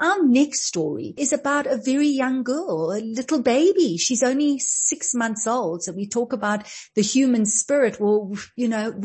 [0.00, 3.98] Our next story is about a very young girl, a little baby.
[3.98, 5.82] She's only six months old.
[5.82, 6.66] So we talk about
[6.96, 8.00] the human spirit.
[8.00, 8.98] Well, you know,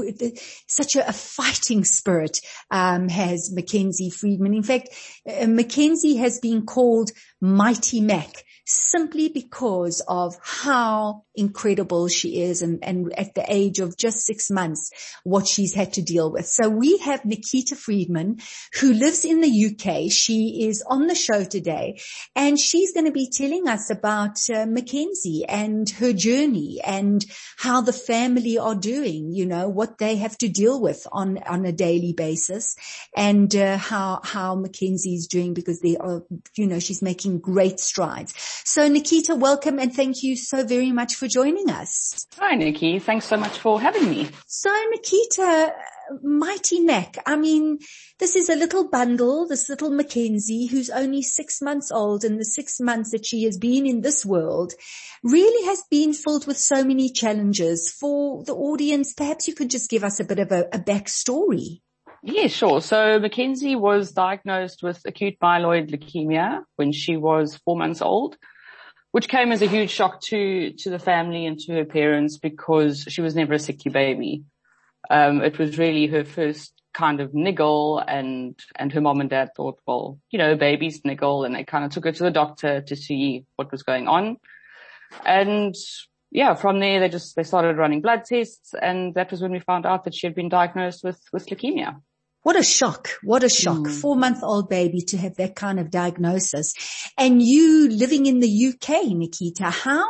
[0.69, 2.39] such a, a fighting spirit
[2.71, 4.53] um, has Mackenzie Friedman.
[4.53, 4.87] In fact,
[5.29, 12.83] uh, Mackenzie has been called Mighty Mac simply because of how incredible she is and,
[12.83, 14.91] and at the age of just six months,
[15.23, 16.47] what she's had to deal with.
[16.47, 18.39] So we have Nikita Friedman
[18.79, 20.11] who lives in the UK.
[20.11, 21.99] She is on the show today
[22.35, 27.23] and she's going to be telling us about uh, Mackenzie and her journey and
[27.57, 31.65] how the family are doing, you know, what they have to deal with on, on
[31.65, 32.75] a daily basis
[33.15, 36.23] and uh, how, how Mackenzie is doing because they are,
[36.55, 38.33] you know, she's making great strides.
[38.63, 42.25] So Nikita, welcome and thank you so very much for joining us.
[42.39, 44.29] Hi Nikki, thanks so much for having me.
[44.47, 45.73] So Nikita,
[46.21, 47.17] Mighty Mac.
[47.25, 47.79] I mean,
[48.19, 52.45] this is a little bundle, this little Mackenzie who's only six months old and the
[52.45, 54.73] six months that she has been in this world
[55.23, 59.13] really has been filled with so many challenges for the audience.
[59.13, 61.81] Perhaps you could just give us a bit of a, a backstory.
[62.27, 62.81] Yeah, sure.
[62.81, 68.35] So Mackenzie was diagnosed with acute myeloid leukemia when she was four months old,
[69.11, 73.05] which came as a huge shock to, to the family and to her parents because
[73.09, 74.43] she was never a sickly baby.
[75.07, 79.49] Um, it was really her first kind of niggle and, and her mom and dad
[79.55, 82.81] thought, well, you know, babies niggle and they kind of took her to the doctor
[82.81, 84.37] to see what was going on.
[85.27, 85.75] And
[86.31, 89.59] yeah, from there they just, they started running blood tests and that was when we
[89.59, 92.01] found out that she had been diagnosed with, with leukemia.
[92.45, 93.09] What a shock.
[93.23, 93.79] What a shock.
[93.79, 94.01] Mm.
[94.01, 96.75] Four month old baby to have that kind of diagnosis.
[97.17, 100.05] And you living in the UK, Nikita, how,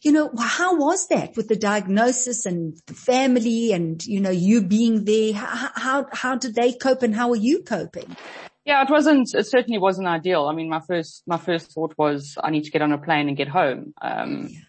[0.00, 4.62] you know, how was that with the diagnosis and the family and, you know, you
[4.62, 5.32] being there?
[5.32, 8.16] How, how, how did they cope and how are you coping?
[8.64, 10.46] Yeah, it wasn't, it certainly wasn't ideal.
[10.46, 13.26] I mean, my first, my first thought was I need to get on a plane
[13.26, 13.94] and get home.
[14.00, 14.60] Um, yeah.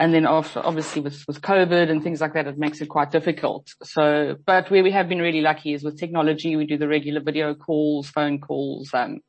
[0.00, 3.68] And then obviously with, with COVID and things like that, it makes it quite difficult.
[3.82, 7.20] So, but where we have been really lucky is with technology, we do the regular
[7.20, 9.20] video calls, phone calls, um,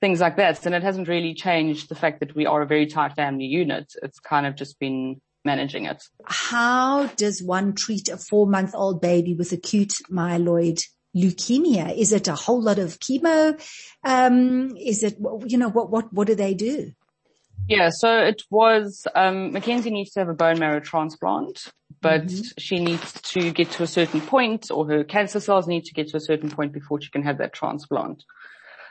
[0.00, 0.64] things like that.
[0.64, 3.92] And it hasn't really changed the fact that we are a very tight family unit.
[4.02, 6.02] It's kind of just been managing it.
[6.24, 10.80] How does one treat a four month old baby with acute myeloid
[11.14, 11.94] leukemia?
[11.94, 13.60] Is it a whole lot of chemo?
[14.02, 16.92] Um, is it, you know, what, what, what do they do?
[17.70, 21.68] Yeah, so it was, um, Mackenzie needs to have a bone marrow transplant,
[22.00, 22.42] but mm-hmm.
[22.58, 26.08] she needs to get to a certain point or her cancer cells need to get
[26.08, 28.24] to a certain point before she can have that transplant.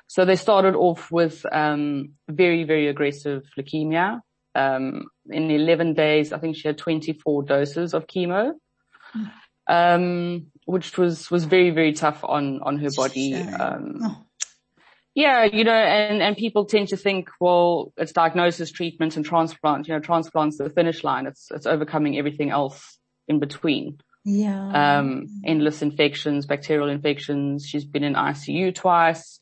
[0.07, 4.21] So they started off with, um, very, very aggressive leukemia.
[4.55, 8.53] Um, in 11 days, I think she had 24 doses of chemo.
[9.13, 9.31] Mm.
[9.67, 13.35] Um, which was, was very, very tough on, on her body.
[13.35, 14.25] Um, oh
[15.19, 19.85] yeah, you know, and, and people tend to think, well, it's diagnosis, treatment and transplant.
[19.85, 21.27] You know, transplant's the finish line.
[21.27, 22.97] It's, it's overcoming everything else
[23.27, 23.99] in between.
[24.23, 24.99] Yeah.
[24.99, 27.65] Um, endless infections, bacterial infections.
[27.65, 29.39] She's been in ICU twice.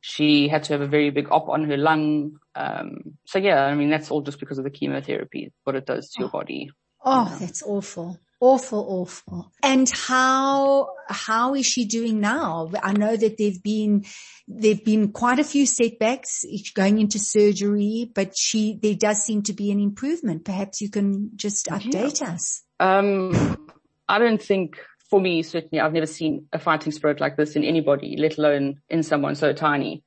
[0.00, 2.38] She had to have a very big op on her lung.
[2.54, 6.08] Um, so yeah, I mean, that's all just because of the chemotherapy, what it does
[6.12, 6.22] to oh.
[6.22, 6.70] your body.
[7.04, 7.36] Oh, you know?
[7.40, 8.18] that's awful.
[8.42, 9.52] Awful, awful.
[9.62, 12.70] And how, how is she doing now?
[12.82, 14.06] I know that there've been,
[14.48, 19.52] there've been quite a few setbacks going into surgery, but she, there does seem to
[19.52, 20.46] be an improvement.
[20.46, 22.32] Perhaps you can just update yeah.
[22.32, 22.62] us.
[22.80, 23.68] Um,
[24.08, 24.78] I don't think
[25.10, 28.80] for me, certainly I've never seen a fighting spirit like this in anybody, let alone
[28.88, 30.02] in someone so tiny.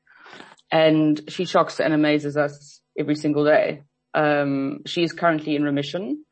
[0.71, 3.83] And she shocks and amazes us every single day.
[4.15, 6.25] Um, she is currently in remission,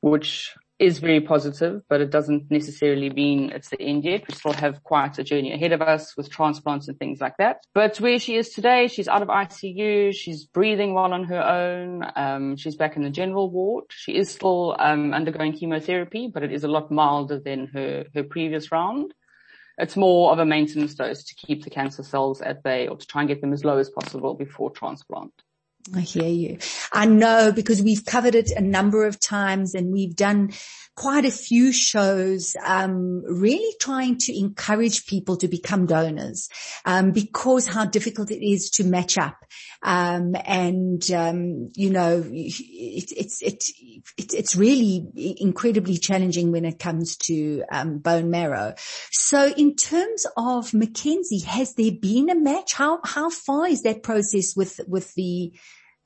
[0.00, 4.24] which is very positive, but it doesn't necessarily mean it's the end yet.
[4.26, 7.58] We still have quite a journey ahead of us with transplants and things like that.
[7.74, 10.12] But where she is today, she's out of ICU.
[10.14, 12.04] She's breathing well on her own.
[12.16, 13.84] Um, she's back in the general ward.
[13.90, 18.24] She is still um, undergoing chemotherapy, but it is a lot milder than her her
[18.24, 19.14] previous round.
[19.78, 23.06] It's more of a maintenance dose to keep the cancer cells at bay or to
[23.06, 25.32] try and get them as low as possible before transplant.
[25.92, 26.58] I hear you.
[26.92, 30.52] I know because we've covered it a number of times and we've done
[30.96, 36.48] quite a few shows, um, really trying to encourage people to become donors,
[36.84, 39.36] um, because how difficult it is to match up.
[39.82, 43.64] Um, and, um, you know, it, it's, it,
[44.16, 48.74] it, it's really incredibly challenging when it comes to, um, bone marrow.
[49.10, 52.74] So in terms of Mackenzie, has there been a match?
[52.74, 55.52] How, how far is that process with, with the,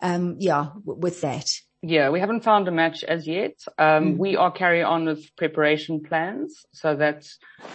[0.00, 1.46] um, yeah, with that?
[1.80, 3.54] Yeah, we haven't found a match as yet.
[3.78, 4.16] Um, mm.
[4.18, 7.24] we are carrying on with preparation plans so that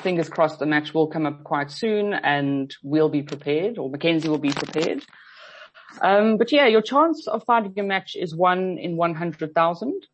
[0.01, 4.27] fingers crossed the match will come up quite soon and we'll be prepared or Mackenzie
[4.27, 5.05] will be prepared.
[6.01, 10.07] Um, but yeah, your chance of finding a match is one in 100,000.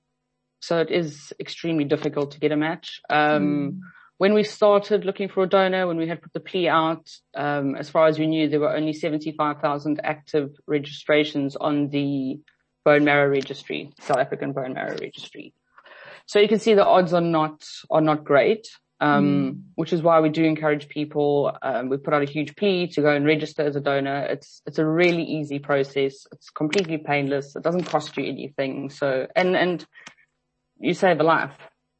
[0.59, 3.01] So it is extremely difficult to get a match.
[3.09, 3.79] Um, mm.
[4.17, 7.75] when we started looking for a donor, when we had put the plea out, um,
[7.75, 12.39] as far as we knew, there were only 75,000 active registrations on the
[12.83, 15.53] bone marrow registry, South African bone marrow registry.
[16.25, 18.67] So you can see the odds are not, are not great.
[19.01, 19.61] Um, mm.
[19.75, 21.55] which is why we do encourage people.
[21.61, 24.23] Um, we put out a huge plea to go and register as a donor.
[24.23, 26.27] It's, it's a really easy process.
[26.33, 27.55] It's completely painless.
[27.55, 28.89] It doesn't cost you anything.
[28.89, 29.85] So, and, and
[30.79, 31.51] you save a life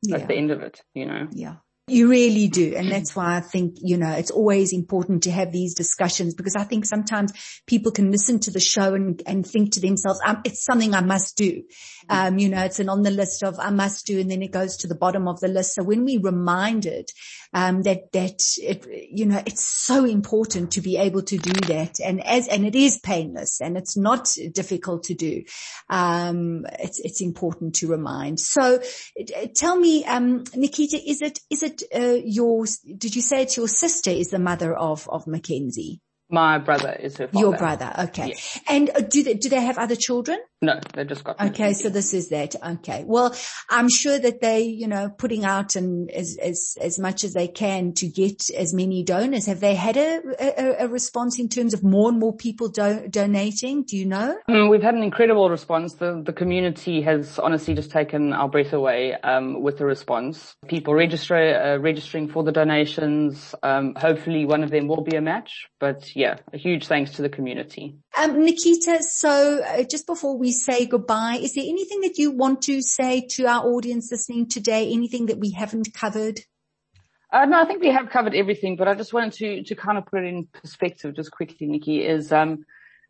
[0.02, 0.18] yeah.
[0.18, 1.28] at the end of it, you know?
[1.32, 1.56] Yeah.
[1.88, 2.76] You really do.
[2.76, 6.56] And that's why I think, you know, it's always important to have these discussions because
[6.56, 7.34] I think sometimes
[7.66, 11.02] people can listen to the show and, and think to themselves, um, it's something I
[11.02, 11.64] must do.
[12.08, 14.52] Um, you know, it's an on the list of I must do and then it
[14.52, 15.74] goes to the bottom of the list.
[15.74, 17.10] So when we reminded,
[17.54, 22.00] um, that, that it, you know, it's so important to be able to do that.
[22.00, 25.44] And as, and it is painless and it's not difficult to do.
[25.90, 28.40] Um, it's, it's important to remind.
[28.40, 28.82] So
[29.56, 32.66] tell me, um, Nikita, is it, is it uh, your,
[32.98, 36.02] did you say it's your sister is the mother of, of Mackenzie?
[36.30, 37.40] My brother is her father.
[37.40, 38.28] Your brother, okay.
[38.30, 38.60] Yes.
[38.68, 40.38] And uh, do they, do they have other children?
[40.62, 41.40] No, they just got.
[41.40, 42.54] Okay, so this is that.
[42.62, 43.06] Okay.
[43.08, 43.34] Well,
[43.70, 47.48] I'm sure that they, you know, putting out and as, as, as much as they
[47.48, 49.46] can to get as many donors.
[49.46, 53.08] Have they had a, a, a response in terms of more and more people do,
[53.10, 53.84] donating?
[53.84, 54.38] Do you know?
[54.50, 55.94] Mm, we've had an incredible response.
[55.94, 60.56] The, the community has honestly just taken our breath away, um, with the response.
[60.68, 63.56] People register, uh, registering for the donations.
[63.64, 67.22] Um, hopefully one of them will be a match, but yeah, a huge thanks to
[67.22, 67.96] the community.
[68.22, 72.62] Um, Nikita, so uh, just before we say goodbye, is there anything that you want
[72.64, 74.92] to say to our audience listening today?
[74.92, 76.42] Anything that we haven't covered?
[77.32, 79.98] Uh, no, I think we have covered everything, but I just wanted to, to kind
[79.98, 82.66] of put it in perspective just quickly, Nikki, is, um,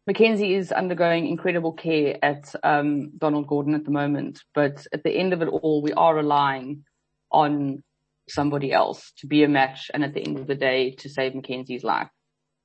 [0.06, 5.11] Mackenzie is undergoing incredible care at, um, Donald Gordon at the moment, but at the
[5.11, 6.83] end of it all, we are relying
[7.31, 7.81] on
[8.27, 11.33] somebody else to be a match and at the end of the day to save
[11.33, 12.09] Mackenzie's life.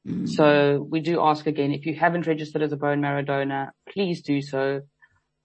[0.06, 0.28] Mm.
[0.28, 4.22] So we do ask again, if you haven't registered as a bone marrow donor, please
[4.22, 4.82] do so.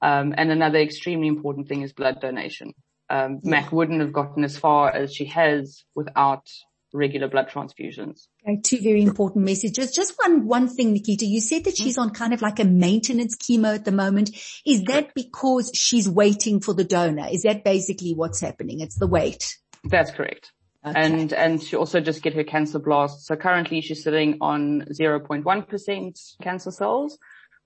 [0.02, 2.74] Um, and another extremely important thing is blood donation.
[3.10, 3.40] Um.
[3.44, 6.48] Mac wouldn't have gotten as far as she has without
[6.94, 8.28] regular blood transfusions.
[8.44, 9.92] Okay, two very important messages.
[9.92, 13.36] Just one, one thing, Nikita, you said that she's on kind of like a maintenance
[13.38, 14.32] chemo at the moment.
[14.66, 17.28] Is that because she's waiting for the donor?
[17.32, 18.80] Is that basically what's happening?
[18.80, 19.58] It's the wait.
[19.84, 20.52] That's correct.
[20.86, 21.00] Okay.
[21.00, 23.26] And, and she also just get her cancer blast.
[23.26, 27.18] So currently she's sitting on 0.1% cancer cells.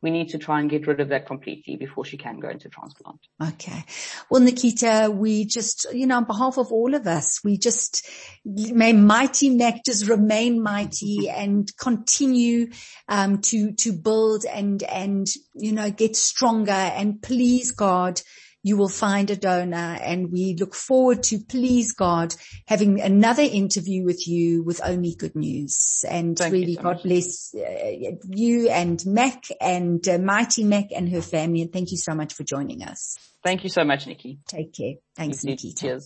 [0.02, 2.68] We need to try and get rid of that completely before she can go into
[2.68, 3.20] transplant.
[3.42, 3.86] Okay.
[4.30, 8.06] Well, Nikita, we just, you know, on behalf of all of us, we just
[8.44, 12.72] may mighty nectars remain mighty and continue,
[13.08, 18.20] um, to, to build and, and, you know, get stronger and please God,
[18.64, 22.34] you will find a donor and we look forward to please God
[22.66, 27.04] having another interview with you with only good news and Thank really so God much.
[27.04, 31.98] bless uh, you and Mac and uh, Mighty Mac and her family and thank you
[31.98, 33.18] so much for joining us.
[33.44, 34.40] Thank you so much, Nikki.
[34.48, 34.94] Take care.
[35.18, 35.74] Thanks, Nikki.
[35.74, 36.02] Cheers.